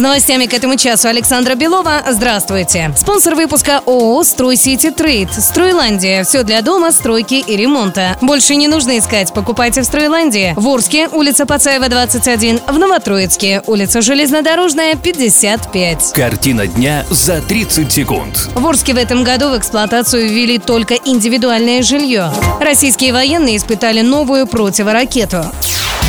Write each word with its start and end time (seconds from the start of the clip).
С 0.00 0.02
новостями 0.02 0.46
к 0.46 0.54
этому 0.54 0.78
часу 0.78 1.08
Александра 1.08 1.54
Белова. 1.54 2.02
Здравствуйте. 2.08 2.90
Спонсор 2.96 3.34
выпуска 3.34 3.82
ООО 3.84 4.24
«Строй 4.24 4.56
Сити 4.56 4.90
Трейд». 4.90 5.30
«Стройландия». 5.30 6.24
Все 6.24 6.42
для 6.42 6.62
дома, 6.62 6.90
стройки 6.90 7.34
и 7.34 7.54
ремонта. 7.54 8.16
Больше 8.22 8.56
не 8.56 8.66
нужно 8.66 8.98
искать. 8.98 9.34
Покупайте 9.34 9.82
в 9.82 9.84
«Стройландии». 9.84 10.54
В 10.56 10.66
Орске, 10.68 11.08
улица 11.08 11.44
Пацаева, 11.44 11.90
21. 11.90 12.60
В 12.66 12.78
Новотроицке, 12.78 13.62
улица 13.66 14.00
Железнодорожная, 14.00 14.94
55. 14.94 16.12
Картина 16.14 16.66
дня 16.66 17.04
за 17.10 17.42
30 17.42 17.92
секунд. 17.92 18.48
В 18.54 18.66
Орске 18.66 18.94
в 18.94 18.96
этом 18.96 19.22
году 19.22 19.50
в 19.50 19.58
эксплуатацию 19.58 20.30
ввели 20.30 20.56
только 20.56 20.94
индивидуальное 20.94 21.82
жилье. 21.82 22.32
Российские 22.58 23.12
военные 23.12 23.58
испытали 23.58 24.00
новую 24.00 24.46
противоракету. 24.46 25.44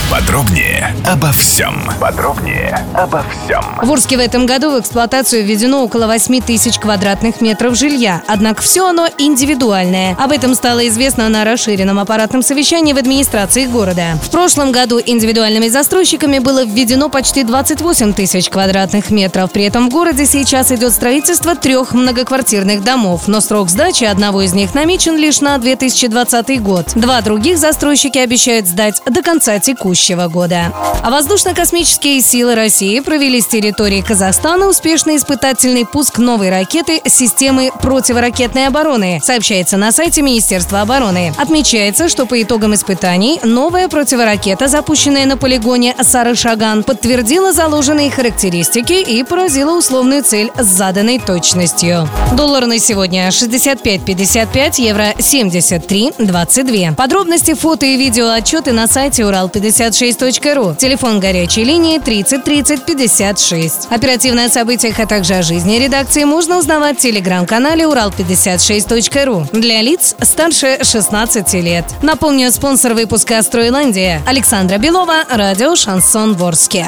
Подробнее 0.09 0.95
обо 1.05 1.31
всем. 1.31 1.83
Подробнее 1.99 2.85
обо 2.93 3.23
всем. 3.31 3.63
В 3.81 3.91
Орске 3.91 4.15
в 4.17 4.19
этом 4.19 4.45
году 4.45 4.71
в 4.71 4.79
эксплуатацию 4.79 5.43
введено 5.45 5.83
около 5.83 6.05
8 6.05 6.41
тысяч 6.41 6.77
квадратных 6.79 7.41
метров 7.41 7.75
жилья. 7.75 8.21
Однако 8.27 8.61
все 8.61 8.87
оно 8.87 9.07
индивидуальное. 9.17 10.15
Об 10.19 10.31
этом 10.31 10.55
стало 10.55 10.87
известно 10.87 11.27
на 11.27 11.43
расширенном 11.43 11.99
аппаратном 11.99 12.43
совещании 12.43 12.93
в 12.93 12.97
администрации 12.97 13.65
города. 13.65 14.19
В 14.21 14.29
прошлом 14.29 14.71
году 14.71 15.01
индивидуальными 15.03 15.67
застройщиками 15.67 16.39
было 16.39 16.63
введено 16.63 17.09
почти 17.09 17.43
28 17.43 18.13
тысяч 18.13 18.49
квадратных 18.49 19.11
метров. 19.11 19.51
При 19.51 19.63
этом 19.63 19.89
в 19.89 19.91
городе 19.91 20.25
сейчас 20.25 20.71
идет 20.71 20.93
строительство 20.93 21.55
трех 21.55 21.93
многоквартирных 21.93 22.83
домов. 22.83 23.27
Но 23.27 23.41
срок 23.41 23.69
сдачи 23.69 24.03
одного 24.03 24.41
из 24.43 24.53
них 24.53 24.73
намечен 24.73 25.17
лишь 25.17 25.41
на 25.41 25.57
2020 25.57 26.61
год. 26.61 26.91
Два 26.95 27.21
других 27.21 27.57
застройщики 27.57 28.17
обещают 28.17 28.67
сдать 28.67 29.01
до 29.05 29.21
конца 29.21 29.59
текущего 29.59 29.80
года. 30.29 30.73
А 31.03 31.09
воздушно-космические 31.09 32.21
силы 32.21 32.55
России 32.55 32.99
провели 32.99 33.41
с 33.41 33.47
территории 33.47 34.01
Казахстана 34.01 34.67
успешный 34.67 35.17
испытательный 35.17 35.85
пуск 35.85 36.19
новой 36.19 36.49
ракеты 36.49 37.01
системы 37.05 37.71
противоракетной 37.81 38.67
обороны, 38.67 39.19
сообщается 39.23 39.77
на 39.77 39.91
сайте 39.91 40.21
Министерства 40.21 40.81
обороны. 40.81 41.33
Отмечается, 41.37 42.07
что 42.09 42.25
по 42.25 42.41
итогам 42.41 42.75
испытаний 42.75 43.39
новая 43.43 43.87
противоракета, 43.87 44.67
запущенная 44.67 45.25
на 45.25 45.37
полигоне 45.37 45.95
Сары-Шаган, 45.99 46.83
подтвердила 46.83 47.51
заложенные 47.51 48.11
характеристики 48.11 48.93
и 48.93 49.23
поразила 49.23 49.77
условную 49.77 50.23
цель 50.23 50.51
с 50.57 50.65
заданной 50.65 51.19
точностью. 51.19 52.07
Доллар 52.33 52.65
на 52.67 52.79
сегодня 52.79 53.27
65.55, 53.29 54.81
евро 54.81 55.13
73.22. 55.17 56.95
Подробности, 56.95 57.53
фото 57.53 57.85
и 57.85 57.97
видео 57.97 58.29
отчеты 58.29 58.71
на 58.71 58.87
сайте 58.87 59.25
урал56.ру. 59.71 60.75
Телефон 60.75 61.19
горячей 61.19 61.63
линии 61.63 61.97
30 61.97 62.43
30 62.43 62.85
56. 62.85 63.87
Оперативные 63.89 64.47
о 64.47 64.49
событиях, 64.49 64.99
а 64.99 65.05
также 65.05 65.35
о 65.35 65.41
жизни 65.41 65.77
редакции 65.77 66.23
можно 66.23 66.57
узнавать 66.57 66.97
в 66.97 67.01
телеграм-канале 67.01 67.85
урал56.ру 67.85 69.47
для 69.53 69.81
лиц 69.81 70.15
старше 70.21 70.79
16 70.83 71.53
лет. 71.55 71.85
Напомню, 72.01 72.51
спонсор 72.51 72.93
выпуска 72.93 73.41
«Стройландия» 73.41 74.21
Александра 74.27 74.77
Белова, 74.77 75.23
радио 75.29 75.75
«Шансон 75.75 76.35
Ворске». 76.35 76.87